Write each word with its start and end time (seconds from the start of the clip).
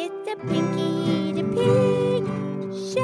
It's 0.00 0.14
the 0.30 0.36
Pinky 0.46 1.32
the 1.32 1.42
Pig 1.42 2.22
Show. 2.94 3.02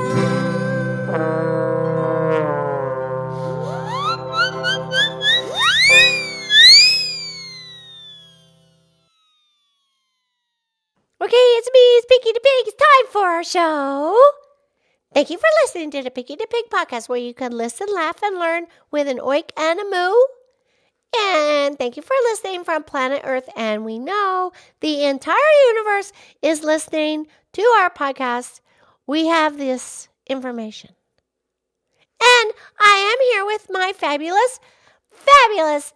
Okay, 11.20 11.36
it's 11.58 11.70
me, 11.72 11.80
it's 11.80 12.06
Pinky 12.06 12.30
the 12.30 12.38
Pig. 12.38 12.68
It's 12.68 12.76
time 12.76 13.06
for 13.10 13.26
our 13.26 13.42
show. 13.42 14.16
Thank 15.12 15.30
you 15.30 15.38
for 15.38 15.48
listening 15.64 15.90
to 15.90 16.02
the 16.04 16.12
Pinky 16.12 16.36
the 16.36 16.46
Pig 16.46 16.66
podcast, 16.70 17.08
where 17.08 17.18
you 17.18 17.34
can 17.34 17.50
listen, 17.50 17.88
laugh, 17.92 18.22
and 18.22 18.38
learn 18.38 18.68
with 18.92 19.08
an 19.08 19.18
oink 19.18 19.50
and 19.56 19.80
a 19.80 19.84
moo. 19.84 20.14
And 21.18 21.78
thank 21.78 21.96
you 21.96 22.02
for 22.02 22.14
listening 22.24 22.64
from 22.64 22.84
planet 22.84 23.22
Earth. 23.24 23.48
And 23.56 23.84
we 23.84 23.98
know 23.98 24.52
the 24.80 25.04
entire 25.04 25.36
universe 25.68 26.12
is 26.42 26.62
listening 26.62 27.26
to 27.52 27.62
our 27.78 27.90
podcast. 27.90 28.60
We 29.06 29.26
have 29.26 29.58
this 29.58 30.08
information. 30.26 30.90
And 32.22 32.52
I 32.80 33.12
am 33.12 33.26
here 33.32 33.44
with 33.44 33.66
my 33.70 33.92
fabulous, 33.94 34.60
fabulous, 35.10 35.92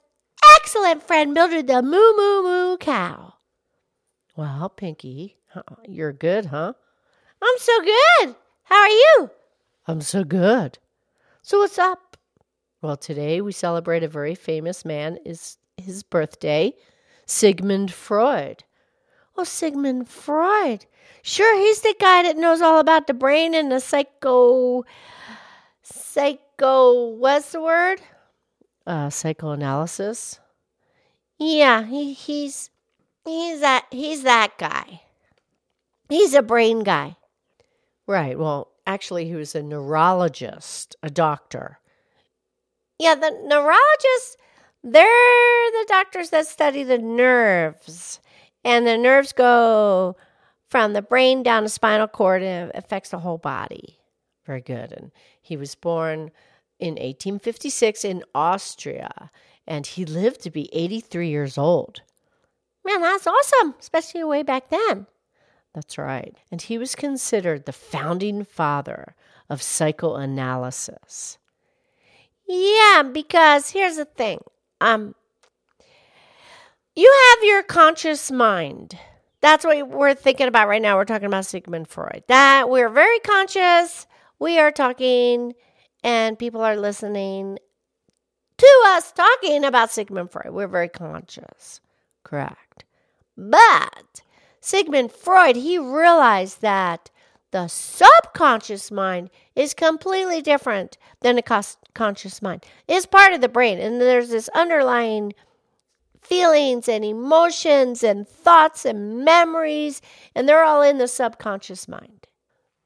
excellent 0.56 1.02
friend, 1.02 1.32
Mildred 1.32 1.66
the 1.66 1.82
Moo 1.82 2.16
Moo 2.16 2.42
Moo 2.42 2.76
Cow. 2.76 3.34
Well, 4.36 4.68
Pinky, 4.68 5.36
you're 5.86 6.12
good, 6.12 6.46
huh? 6.46 6.74
I'm 7.42 7.58
so 7.58 7.80
good. 7.82 8.36
How 8.64 8.76
are 8.76 8.88
you? 8.88 9.30
I'm 9.86 10.00
so 10.00 10.22
good. 10.22 10.78
So 11.42 11.60
what's 11.60 11.78
up? 11.78 12.07
Well, 12.80 12.96
today 12.96 13.40
we 13.40 13.52
celebrate 13.52 14.04
a 14.04 14.08
very 14.08 14.36
famous 14.36 14.84
man 14.84 15.18
is 15.24 15.58
his 15.76 16.04
birthday, 16.04 16.74
Sigmund 17.26 17.92
Freud. 17.92 18.62
Oh, 19.36 19.44
Sigmund 19.44 20.08
Freud. 20.08 20.86
Sure, 21.22 21.58
he's 21.58 21.80
the 21.80 21.94
guy 21.98 22.22
that 22.22 22.36
knows 22.36 22.60
all 22.60 22.78
about 22.78 23.06
the 23.06 23.14
brain 23.14 23.54
and 23.54 23.70
the 23.72 23.80
psycho 23.80 24.84
psycho 25.82 27.08
what's 27.10 27.52
the 27.52 27.60
word? 27.60 28.00
Uh, 28.86 29.10
psychoanalysis. 29.10 30.38
Yeah, 31.38 31.84
he, 31.84 32.12
he's 32.12 32.70
he's 33.24 33.60
that 33.60 33.86
he's 33.90 34.22
that 34.22 34.56
guy. 34.56 35.02
He's 36.08 36.34
a 36.34 36.42
brain 36.42 36.84
guy. 36.84 37.16
Right. 38.06 38.38
Well, 38.38 38.68
actually, 38.86 39.26
he 39.26 39.34
was 39.34 39.54
a 39.54 39.62
neurologist, 39.62 40.96
a 41.02 41.10
doctor. 41.10 41.78
Yeah, 42.98 43.14
the 43.14 43.30
neurologists, 43.44 44.36
they're 44.82 45.04
the 45.04 45.86
doctors 45.88 46.30
that 46.30 46.46
study 46.46 46.82
the 46.82 46.98
nerves. 46.98 48.20
And 48.64 48.86
the 48.86 48.98
nerves 48.98 49.32
go 49.32 50.16
from 50.68 50.92
the 50.92 51.02
brain 51.02 51.42
down 51.42 51.62
the 51.62 51.68
spinal 51.68 52.08
cord 52.08 52.42
and 52.42 52.70
affects 52.74 53.10
the 53.10 53.20
whole 53.20 53.38
body. 53.38 53.98
Very 54.44 54.60
good. 54.60 54.92
And 54.92 55.12
he 55.40 55.56
was 55.56 55.74
born 55.74 56.30
in 56.78 56.94
1856 56.94 58.04
in 58.04 58.22
Austria, 58.34 59.30
and 59.66 59.86
he 59.86 60.04
lived 60.04 60.42
to 60.42 60.50
be 60.50 60.68
83 60.72 61.28
years 61.28 61.58
old. 61.58 62.02
Man, 62.84 63.00
that's 63.00 63.26
awesome, 63.26 63.74
especially 63.78 64.24
way 64.24 64.42
back 64.42 64.70
then. 64.70 65.06
That's 65.74 65.98
right. 65.98 66.34
And 66.50 66.62
he 66.62 66.78
was 66.78 66.94
considered 66.94 67.66
the 67.66 67.72
founding 67.72 68.44
father 68.44 69.14
of 69.50 69.62
psychoanalysis. 69.62 71.38
Yeah, 72.48 73.02
because 73.02 73.70
here's 73.70 73.96
the 73.96 74.04
thing. 74.04 74.40
Um 74.80 75.14
you 76.96 77.14
have 77.30 77.44
your 77.44 77.62
conscious 77.62 78.30
mind. 78.30 78.98
That's 79.40 79.64
what 79.64 79.88
we're 79.88 80.14
thinking 80.14 80.48
about 80.48 80.66
right 80.66 80.82
now. 80.82 80.96
We're 80.96 81.04
talking 81.04 81.26
about 81.26 81.46
Sigmund 81.46 81.86
Freud. 81.86 82.24
That 82.26 82.68
we're 82.68 82.88
very 82.88 83.20
conscious. 83.20 84.08
We 84.40 84.58
are 84.58 84.72
talking 84.72 85.54
and 86.02 86.38
people 86.38 86.60
are 86.60 86.76
listening 86.76 87.58
to 88.56 88.82
us 88.86 89.12
talking 89.12 89.64
about 89.64 89.92
Sigmund 89.92 90.32
Freud. 90.32 90.50
We're 90.50 90.66
very 90.66 90.88
conscious. 90.88 91.80
Correct. 92.24 92.84
But 93.36 94.22
Sigmund 94.60 95.12
Freud, 95.12 95.54
he 95.56 95.78
realized 95.78 96.60
that 96.62 97.10
the 97.50 97.68
subconscious 97.68 98.90
mind 98.90 99.30
is 99.56 99.74
completely 99.74 100.42
different 100.42 100.98
than 101.20 101.36
the 101.36 101.64
conscious 101.94 102.42
mind. 102.42 102.64
It's 102.86 103.06
part 103.06 103.32
of 103.32 103.40
the 103.40 103.48
brain, 103.48 103.78
and 103.78 104.00
there's 104.00 104.28
this 104.28 104.48
underlying 104.50 105.32
feelings 106.20 106.88
and 106.88 107.04
emotions 107.04 108.02
and 108.02 108.28
thoughts 108.28 108.84
and 108.84 109.24
memories, 109.24 110.02
and 110.34 110.46
they're 110.48 110.64
all 110.64 110.82
in 110.82 110.98
the 110.98 111.08
subconscious 111.08 111.88
mind. 111.88 112.26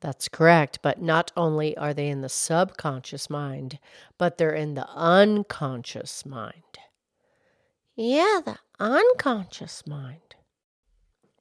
That's 0.01 0.29
correct. 0.29 0.79
But 0.83 1.03
not 1.03 1.33
only 1.37 1.77
are 1.77 1.95
they 1.95 2.09
in 2.09 2.21
the 2.21 2.29
subconscious 2.29 3.29
mind, 3.31 3.79
but 4.19 4.39
they're 4.39 4.53
in 4.53 4.75
the 4.75 4.89
unconscious 4.89 6.25
mind. 6.25 6.79
Yeah, 7.95 8.41
the 8.45 8.59
unconscious 8.81 9.87
mind. 9.87 10.35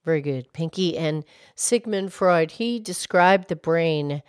Very 0.04 0.20
good, 0.20 0.52
Pinky. 0.52 0.96
And 0.98 1.24
Sigmund 1.54 2.12
Freud, 2.12 2.52
he 2.52 2.80
described 2.80 3.48
the 3.48 3.56
brain 3.56 4.22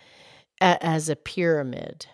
a- 0.60 0.84
as 0.84 1.08
a 1.08 1.16
pyramid. 1.16 2.06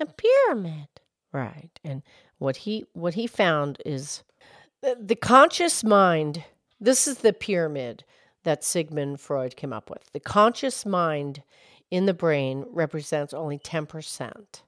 A 0.00 0.06
pyramid. 0.06 0.88
Right. 1.32 1.78
And 1.84 2.02
what 2.38 2.58
he 2.58 2.84
what 2.92 3.14
he 3.14 3.26
found 3.26 3.80
is 3.86 4.22
the, 4.82 4.96
the 5.00 5.16
conscious 5.16 5.84
mind. 5.84 6.44
This 6.80 7.06
is 7.06 7.18
the 7.18 7.32
pyramid 7.32 8.04
that 8.42 8.64
Sigmund 8.64 9.20
Freud 9.20 9.56
came 9.56 9.72
up 9.72 9.88
with. 9.88 10.10
The 10.12 10.20
conscious 10.20 10.84
mind 10.84 11.42
in 11.92 12.06
the 12.06 12.14
brain 12.14 12.64
represents 12.70 13.32
only 13.32 13.58
10%. 13.58 14.62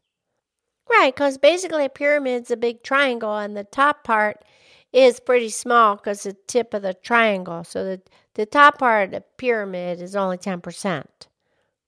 Right, 0.89 1.15
because 1.15 1.39
basically 1.39 1.87
a 1.87 1.89
pyramid's 1.89 2.51
a 2.51 2.57
big 2.57 2.83
triangle, 2.83 3.37
and 3.37 3.57
the 3.57 3.65
top 3.65 4.05
part 4.05 4.45
is 4.95 5.19
pretty 5.21 5.49
small 5.51 5.97
because 5.97 6.23
the 6.23 6.33
tip 6.47 6.73
of 6.73 6.83
the 6.83 6.95
triangle. 6.95 7.65
So 7.65 7.85
the, 7.85 8.03
the 8.35 8.47
top 8.47 8.79
part 8.79 9.07
of 9.09 9.11
the 9.11 9.21
pyramid 9.37 10.01
is 10.01 10.15
only 10.17 10.39
10%. 10.39 11.05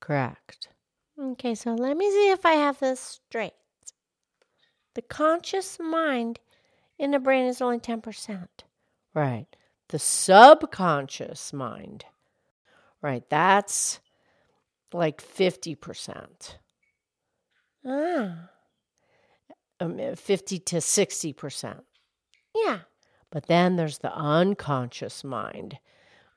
Correct. 0.00 0.68
Okay, 1.18 1.54
so 1.54 1.72
let 1.74 1.96
me 1.96 2.10
see 2.10 2.30
if 2.30 2.44
I 2.44 2.52
have 2.54 2.80
this 2.80 3.00
straight. 3.00 3.54
The 4.94 5.02
conscious 5.02 5.78
mind 5.78 6.40
in 6.98 7.12
the 7.12 7.18
brain 7.18 7.46
is 7.46 7.62
only 7.62 7.78
10%. 7.78 8.48
Right. 9.14 9.46
The 9.88 9.98
subconscious 9.98 11.52
mind. 11.52 12.04
Right. 13.00 13.22
That's 13.30 14.00
like 14.92 15.22
50%. 15.22 16.56
Ah, 17.86 18.48
Um, 19.78 19.98
50 20.16 20.58
to 20.58 20.76
60%. 20.76 21.80
yeah. 22.54 22.80
But 23.30 23.46
then 23.46 23.76
there's 23.76 23.98
the 23.98 24.14
unconscious 24.14 25.24
mind, 25.24 25.78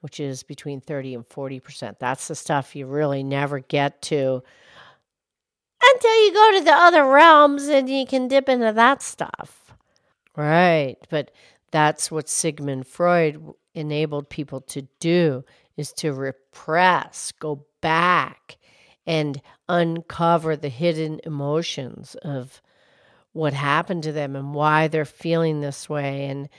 which 0.01 0.19
is 0.19 0.43
between 0.43 0.81
30 0.81 1.15
and 1.15 1.29
40%. 1.29 1.99
That's 1.99 2.27
the 2.27 2.35
stuff 2.35 2.75
you 2.75 2.87
really 2.87 3.23
never 3.23 3.59
get 3.59 4.01
to 4.03 4.43
Until 5.81 6.25
you 6.25 6.33
go 6.33 6.51
to 6.57 6.63
the 6.65 6.73
other 6.73 7.05
realms 7.05 7.67
and 7.67 7.89
you 7.89 8.05
can 8.05 8.27
dip 8.27 8.49
into 8.49 8.73
that 8.73 9.01
stuff. 9.01 9.73
Right. 10.35 10.97
But 11.09 11.31
that's 11.71 12.11
what 12.11 12.27
Sigmund 12.29 12.87
Freud 12.87 13.41
enabled 13.73 14.29
people 14.29 14.61
to 14.61 14.87
do 14.99 15.45
is 15.77 15.93
to 15.93 16.11
repress, 16.11 17.31
go 17.39 17.65
back 17.81 18.57
and 19.07 19.41
uncover 19.69 20.57
the 20.57 20.69
hidden 20.69 21.21
emotions 21.23 22.15
of 22.23 22.61
what 23.31 23.53
happened 23.53 24.03
to 24.03 24.11
them 24.11 24.35
and 24.35 24.53
why 24.53 24.87
they're 24.87 25.05
feeling 25.05 25.61
this 25.61 25.87
way 25.87 26.25
and 26.25 26.49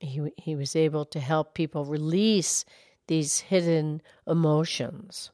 he 0.00 0.32
he 0.36 0.56
was 0.56 0.76
able 0.76 1.04
to 1.06 1.20
help 1.20 1.54
people 1.54 1.84
release 1.84 2.64
these 3.06 3.40
hidden 3.40 4.02
emotions. 4.26 5.30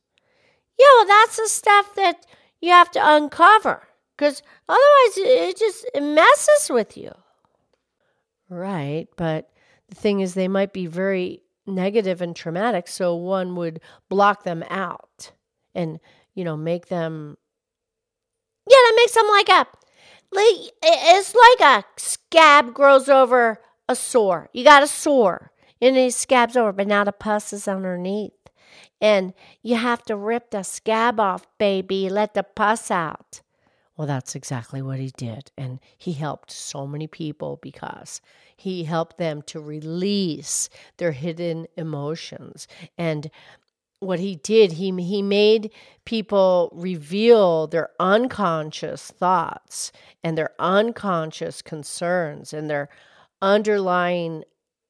Yeah, 0.79 0.87
well, 0.96 1.06
that's 1.06 1.37
the 1.37 1.49
stuff 1.49 1.94
that 1.96 2.26
you 2.61 2.70
have 2.70 2.90
to 2.93 3.00
uncover 3.02 3.88
because 4.17 4.43
otherwise 4.69 5.17
it 5.17 5.58
just 5.58 5.87
it 5.94 6.02
messes 6.02 6.70
with 6.70 6.96
you. 6.96 7.12
Right, 8.49 9.06
but 9.17 9.50
the 9.88 9.94
thing 9.94 10.20
is, 10.20 10.34
they 10.34 10.49
might 10.49 10.73
be 10.73 10.87
very 10.87 11.43
negative 11.67 12.20
and 12.20 12.34
traumatic, 12.34 12.88
so 12.88 13.14
one 13.14 13.55
would 13.56 13.81
block 14.08 14.43
them 14.44 14.64
out 14.69 15.32
and, 15.75 16.00
you 16.34 16.44
know, 16.44 16.56
make 16.56 16.88
them. 16.88 17.37
Yeah, 18.69 18.76
that 18.76 18.94
makes 18.96 19.12
them 19.14 19.29
like 19.29 19.49
a, 19.49 19.67
like 20.32 20.73
it's 20.82 21.34
like 21.34 21.82
a 21.82 21.84
scab 21.96 22.73
grows 22.75 23.08
over 23.08 23.61
a 23.90 23.96
sore. 23.96 24.48
You 24.52 24.62
got 24.62 24.84
a 24.84 24.87
sore 24.87 25.50
and 25.82 25.96
it 25.96 26.14
scabs 26.14 26.56
over, 26.56 26.72
but 26.72 26.87
now 26.87 27.02
the 27.02 27.12
pus 27.12 27.52
is 27.52 27.66
underneath. 27.66 28.32
And 29.00 29.34
you 29.62 29.75
have 29.75 30.04
to 30.04 30.14
rip 30.14 30.50
the 30.50 30.62
scab 30.62 31.19
off, 31.19 31.46
baby. 31.58 32.08
Let 32.08 32.34
the 32.34 32.44
pus 32.44 32.90
out. 32.90 33.40
Well, 33.96 34.06
that's 34.06 34.34
exactly 34.34 34.81
what 34.81 35.00
he 35.00 35.10
did. 35.16 35.50
And 35.58 35.81
he 35.98 36.12
helped 36.12 36.52
so 36.52 36.87
many 36.87 37.06
people 37.08 37.58
because 37.60 38.20
he 38.56 38.84
helped 38.84 39.19
them 39.19 39.42
to 39.42 39.60
release 39.60 40.70
their 40.98 41.12
hidden 41.12 41.66
emotions. 41.76 42.69
And 42.96 43.31
what 43.98 44.20
he 44.20 44.36
did, 44.36 44.72
he, 44.72 44.93
he 45.02 45.20
made 45.20 45.72
people 46.04 46.70
reveal 46.72 47.66
their 47.66 47.90
unconscious 47.98 49.10
thoughts 49.10 49.93
and 50.22 50.38
their 50.38 50.52
unconscious 50.58 51.60
concerns 51.60 52.52
and 52.52 52.70
their 52.70 52.88
underlying 53.42 54.44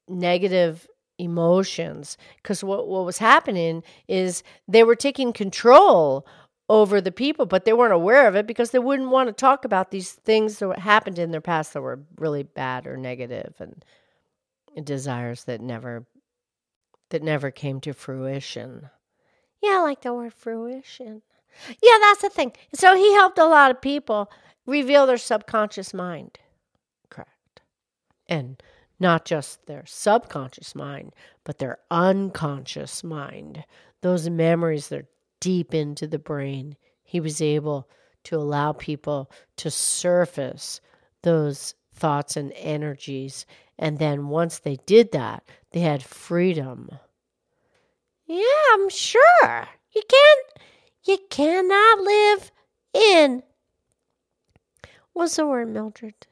negative 0.09 0.89
emotions. 1.19 2.17
Because 2.43 2.65
what, 2.65 2.89
what 2.89 3.05
was 3.05 3.19
happening 3.19 3.83
is 4.09 4.43
they 4.67 4.83
were 4.83 4.97
taking 4.97 5.33
control 5.33 6.27
over 6.69 7.01
the 7.01 7.13
people, 7.13 7.47
but 7.47 7.65
they 7.65 7.73
weren't 7.73 7.93
aware 7.93 8.29
of 8.29 8.37
it 8.37 8.47
because 8.47 8.71
they 8.71 8.79
wouldn't 8.79 9.11
want 9.11 9.29
to 9.29 9.33
talk 9.33 9.65
about 9.65 9.91
these 9.91 10.13
things 10.13 10.59
that 10.61 10.79
happened 10.79 11.19
in 11.19 11.33
their 11.33 11.41
past 11.41 11.73
that 11.73 11.83
were 11.83 12.01
really 12.17 12.45
bad 12.45 12.87
or 12.87 12.97
negative 12.97 13.55
and 13.59 13.85
desires 14.85 15.45
that 15.45 15.61
never 15.61 16.07
that 17.11 17.25
never 17.25 17.51
came 17.51 17.81
to 17.81 17.93
fruition. 17.93 18.89
Yeah, 19.61 19.79
I 19.81 19.83
like 19.83 20.03
the 20.03 20.15
word 20.15 20.33
fruition. 20.33 21.23
Yeah, 21.83 21.99
that's 22.01 22.23
the 22.23 22.31
thing. 22.31 22.53
So 22.73 22.95
he 22.95 23.13
helped 23.15 23.39
a 23.39 23.47
lot 23.47 23.73
of 23.73 23.81
people 23.81 24.31
reveal 24.65 25.07
their 25.07 25.19
subconscious 25.19 25.93
mind. 25.93 26.39
And 28.31 28.63
not 29.01 29.27
just 29.27 29.67
their 29.67 29.85
subconscious 29.87 30.75
mind, 30.75 31.13
but 31.45 31.59
their 31.59 31.79
unconscious 31.91 33.05
mind. 33.05 33.65
Those 34.01 34.31
memories 34.31 34.89
that 34.89 35.01
are 35.01 35.09
deep 35.41 35.75
into 35.75 36.07
the 36.07 36.19
brain. 36.19 36.77
He 37.03 37.19
was 37.19 37.43
able 37.43 37.89
to 38.25 38.37
allow 38.37 38.73
people 38.73 39.31
to 39.57 39.71
surface 39.71 40.81
those 41.23 41.75
thoughts 41.95 42.37
and 42.37 42.53
energies. 42.57 43.47
And 43.79 43.99
then 43.99 44.29
once 44.29 44.59
they 44.59 44.77
did 44.87 45.13
that, 45.13 45.43
they 45.73 45.81
had 45.81 46.03
freedom. 46.03 46.91
Yeah, 48.27 48.45
I'm 48.75 48.89
sure. 48.91 49.69
You 49.93 50.03
can't, 50.09 50.47
you 51.05 51.19
cannot 51.31 52.01
live 52.01 52.53
in. 52.93 53.43
What's 55.15 55.37
the 55.37 55.47
word, 55.47 55.69
Mildred? 55.69 56.27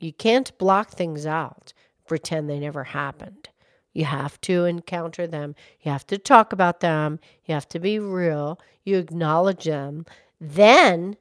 You 0.00 0.12
can't 0.12 0.56
block 0.58 0.90
things 0.90 1.26
out, 1.26 1.72
pretend 2.06 2.48
they 2.48 2.58
never 2.58 2.84
happened. 2.84 3.48
You 3.92 4.04
have 4.04 4.40
to 4.42 4.64
encounter 4.64 5.26
them. 5.26 5.54
You 5.82 5.92
have 5.92 6.06
to 6.08 6.18
talk 6.18 6.52
about 6.52 6.80
them. 6.80 7.18
You 7.44 7.54
have 7.54 7.68
to 7.70 7.80
be 7.80 7.98
real. 7.98 8.60
You 8.84 8.98
acknowledge 8.98 9.64
them. 9.64 10.06
Then, 10.40 11.16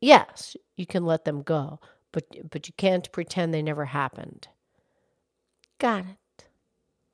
yes, 0.00 0.56
you 0.76 0.86
can 0.86 1.04
let 1.04 1.24
them 1.24 1.42
go, 1.42 1.80
but 2.12 2.24
but 2.50 2.66
you 2.66 2.74
can't 2.76 3.10
pretend 3.12 3.52
they 3.54 3.62
never 3.62 3.84
happened. 3.84 4.48
Got 5.78 6.06
it. 6.06 6.46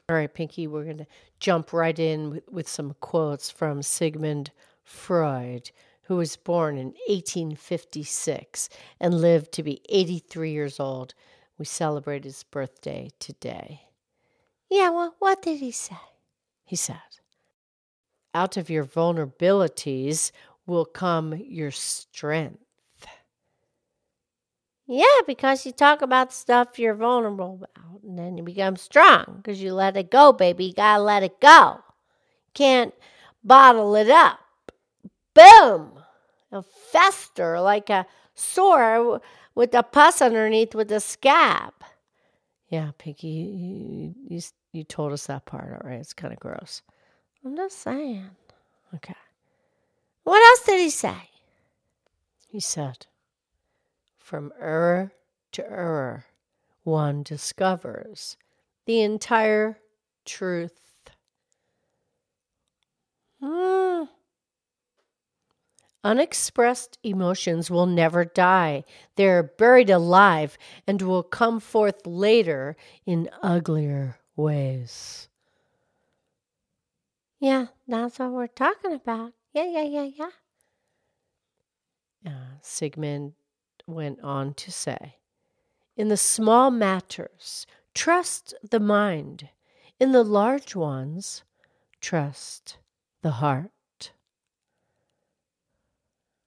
All 0.08 0.16
right, 0.16 0.32
Pinky, 0.32 0.66
we're 0.66 0.84
going 0.84 0.98
to 0.98 1.06
jump 1.40 1.72
right 1.72 1.98
in 1.98 2.30
with, 2.30 2.48
with 2.50 2.68
some 2.68 2.94
quotes 3.00 3.50
from 3.50 3.82
Sigmund 3.82 4.50
Freud, 4.84 5.70
who 6.02 6.16
was 6.16 6.36
born 6.36 6.76
in 6.76 6.94
1856 7.08 8.68
and 9.00 9.20
lived 9.20 9.52
to 9.52 9.62
be 9.62 9.80
83 9.88 10.50
years 10.50 10.80
old. 10.80 11.14
We 11.58 11.64
celebrate 11.64 12.24
his 12.24 12.42
birthday 12.44 13.10
today. 13.18 13.82
Yeah, 14.68 14.90
well, 14.90 15.14
what 15.18 15.42
did 15.42 15.58
he 15.58 15.70
say? 15.70 15.96
He 16.64 16.76
said, 16.76 16.96
Out 18.34 18.56
of 18.56 18.70
your 18.70 18.84
vulnerabilities 18.84 20.32
will 20.66 20.84
come 20.84 21.34
your 21.34 21.70
strength. 21.70 22.58
Yeah, 24.86 25.20
because 25.26 25.64
you 25.64 25.72
talk 25.72 26.02
about 26.02 26.32
stuff 26.32 26.78
you're 26.78 26.94
vulnerable 26.94 27.60
about, 27.62 28.02
and 28.02 28.18
then 28.18 28.36
you 28.36 28.42
become 28.42 28.76
strong 28.76 29.36
because 29.36 29.62
you 29.62 29.72
let 29.74 29.96
it 29.96 30.10
go, 30.10 30.32
baby. 30.32 30.66
You 30.66 30.74
gotta 30.74 31.02
let 31.02 31.22
it 31.22 31.40
go. 31.40 31.80
Can't 32.52 32.92
bottle 33.44 33.94
it 33.94 34.10
up. 34.10 34.38
Boom! 35.34 35.92
It'll 36.50 36.62
fester 36.62 37.60
like 37.60 37.88
a 37.90 38.06
sore 38.34 39.20
with 39.54 39.74
a 39.74 39.82
pus 39.82 40.20
underneath 40.20 40.74
with 40.74 40.92
a 40.92 41.00
scab. 41.00 41.72
Yeah, 42.68 42.92
Pinky, 42.96 43.28
you, 43.28 44.14
you, 44.28 44.40
you 44.72 44.84
told 44.84 45.12
us 45.12 45.26
that 45.26 45.44
part, 45.44 45.72
all 45.72 45.90
right? 45.90 46.00
It's 46.00 46.14
kind 46.14 46.32
of 46.32 46.40
gross. 46.40 46.82
I'm 47.44 47.56
just 47.56 47.78
saying. 47.78 48.30
Okay. 48.94 49.14
What 50.24 50.42
else 50.42 50.66
did 50.66 50.80
he 50.80 50.90
say? 50.90 51.30
He 52.48 52.60
said, 52.60 53.06
From 54.18 54.52
error 54.60 55.12
to 55.52 55.68
error, 55.68 56.26
one 56.84 57.22
discovers 57.22 58.36
the 58.86 59.00
entire 59.00 59.78
truth. 60.24 61.10
Hmm. 63.40 63.81
Unexpressed 66.04 66.98
emotions 67.04 67.70
will 67.70 67.86
never 67.86 68.24
die. 68.24 68.82
They 69.14 69.28
are 69.28 69.42
buried 69.42 69.88
alive 69.88 70.58
and 70.86 71.00
will 71.00 71.22
come 71.22 71.60
forth 71.60 72.06
later 72.06 72.76
in 73.06 73.30
uglier 73.40 74.18
ways. 74.34 75.28
Yeah, 77.38 77.66
that's 77.86 78.18
what 78.18 78.32
we're 78.32 78.46
talking 78.48 78.92
about. 78.92 79.32
Yeah, 79.52 79.66
yeah, 79.66 79.82
yeah, 79.82 80.08
yeah. 80.16 80.30
Uh, 82.26 82.58
Sigmund 82.62 83.32
went 83.86 84.20
on 84.20 84.54
to 84.54 84.70
say 84.70 85.16
In 85.96 86.08
the 86.08 86.16
small 86.16 86.70
matters, 86.70 87.66
trust 87.94 88.54
the 88.68 88.80
mind. 88.80 89.50
In 90.00 90.12
the 90.12 90.24
large 90.24 90.74
ones, 90.74 91.44
trust 92.00 92.78
the 93.22 93.32
heart. 93.32 93.70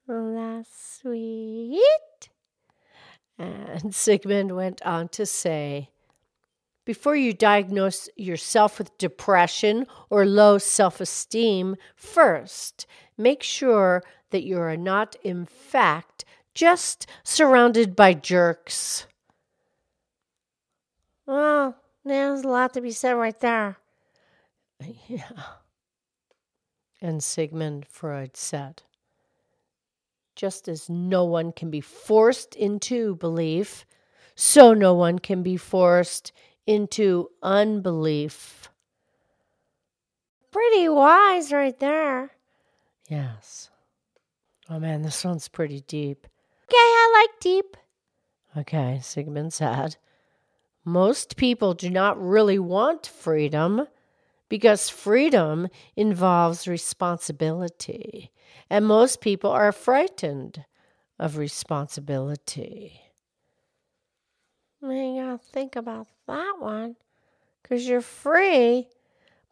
That's 0.07 0.99
sweet. 1.01 2.29
And 3.37 3.93
Sigmund 3.95 4.55
went 4.55 4.81
on 4.83 5.09
to 5.09 5.25
say, 5.25 5.89
before 6.85 7.15
you 7.15 7.33
diagnose 7.33 8.07
yourself 8.15 8.77
with 8.77 8.97
depression 8.99 9.87
or 10.09 10.25
low 10.25 10.59
self 10.59 11.01
esteem, 11.01 11.75
first 11.95 12.85
make 13.17 13.41
sure 13.41 14.03
that 14.29 14.43
you 14.43 14.59
are 14.59 14.77
not, 14.77 15.15
in 15.23 15.45
fact, 15.45 16.25
just 16.53 17.07
surrounded 17.23 17.95
by 17.95 18.13
jerks. 18.13 19.07
Well, 21.25 21.75
there's 22.03 22.41
a 22.43 22.47
lot 22.47 22.73
to 22.75 22.81
be 22.81 22.91
said 22.91 23.13
right 23.13 23.39
there. 23.39 23.77
Yeah. 25.07 25.31
And 27.01 27.23
Sigmund 27.23 27.85
Freud 27.87 28.35
said, 28.35 28.83
just 30.35 30.67
as 30.67 30.89
no 30.89 31.23
one 31.25 31.51
can 31.51 31.69
be 31.69 31.81
forced 31.81 32.55
into 32.55 33.15
belief, 33.15 33.85
so 34.35 34.73
no 34.73 34.93
one 34.93 35.19
can 35.19 35.43
be 35.43 35.57
forced 35.57 36.31
into 36.67 37.29
unbelief. 37.41 38.69
Pretty 40.51 40.89
wise 40.89 41.51
right 41.51 41.77
there. 41.79 42.31
Yes. 43.09 43.69
Oh 44.69 44.79
man, 44.79 45.01
this 45.01 45.23
one's 45.23 45.47
pretty 45.47 45.81
deep. 45.81 46.27
Okay, 46.65 46.75
I 46.77 47.11
like 47.21 47.39
deep. 47.39 47.77
Okay, 48.57 48.99
Sigmund 49.03 49.53
said. 49.53 49.97
Most 50.83 51.35
people 51.35 51.73
do 51.73 51.89
not 51.89 52.21
really 52.21 52.59
want 52.59 53.05
freedom 53.05 53.87
because 54.49 54.89
freedom 54.89 55.67
involves 55.95 56.67
responsibility, 56.67 58.31
and 58.69 58.85
most 58.85 59.21
people 59.21 59.51
are 59.51 59.71
frightened 59.71 60.65
of 61.19 61.37
responsibility. 61.37 63.01
You 64.81 65.21
gotta 65.21 65.39
think 65.39 65.75
about 65.75 66.07
that 66.27 66.55
one 66.59 66.95
because 67.61 67.87
you're 67.87 68.01
free, 68.01 68.87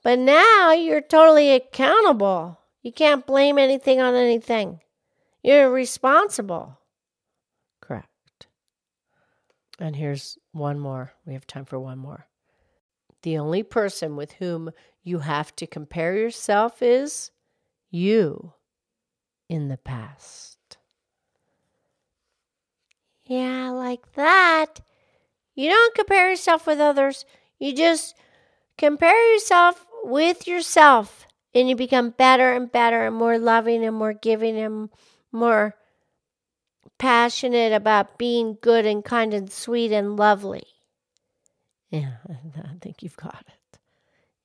but 0.03 0.19
now 0.19 0.74
you're 0.74 1.01
totally 1.01 1.51
accountable. 1.51 2.60
You 2.83 2.91
can't 2.91 3.25
blame 3.25 3.57
anything 3.57 4.00
on 4.00 4.13
anything. 4.13 4.81
You're 5.41 5.72
responsible. 5.72 6.77
Correct. 7.81 8.48
And 9.79 9.95
here's 9.95 10.38
one 10.51 10.79
more. 10.79 11.13
We 11.25 11.33
have 11.33 11.48
time 11.48 11.65
for 11.65 11.79
one 11.79 11.98
more. 11.98 12.27
The 13.24 13.38
only 13.38 13.63
person 13.63 14.15
with 14.15 14.33
whom 14.33 14.72
you 15.01 15.19
have 15.19 15.55
to 15.55 15.65
compare 15.65 16.15
yourself 16.15 16.81
is 16.81 17.31
you 17.89 18.53
in 19.50 19.67
the 19.67 19.77
past. 19.77 20.57
Yeah, 23.25 23.69
like 23.69 24.13
that. 24.13 24.81
You 25.55 25.69
don't 25.69 25.95
compare 25.95 26.29
yourself 26.29 26.67
with 26.67 26.79
others. 26.79 27.25
You 27.59 27.75
just 27.75 28.15
compare 28.77 29.33
yourself 29.33 29.85
with 30.03 30.47
yourself 30.47 31.25
and 31.53 31.69
you 31.69 31.75
become 31.75 32.09
better 32.09 32.53
and 32.53 32.71
better 32.71 33.05
and 33.05 33.15
more 33.15 33.38
loving 33.38 33.85
and 33.85 33.95
more 33.95 34.13
giving 34.13 34.57
and 34.57 34.89
more 35.31 35.75
passionate 36.97 37.73
about 37.73 38.17
being 38.17 38.57
good 38.62 38.85
and 38.85 39.03
kind 39.05 39.33
and 39.33 39.51
sweet 39.51 39.91
and 39.91 40.17
lovely. 40.17 40.63
Yeah, 41.89 42.13
I 42.29 42.75
think 42.81 43.03
you've 43.03 43.17
got 43.17 43.43
it. 43.47 43.79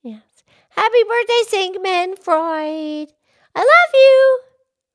Yes. 0.02 0.22
Happy 0.70 1.02
birthday, 1.08 1.42
Sigmund 1.48 2.18
Freud. 2.18 3.12
I 3.54 3.60
love 3.60 3.94
you. 3.94 4.47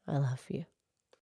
I 0.08 0.18
love 0.18 0.46
you. 0.50 0.66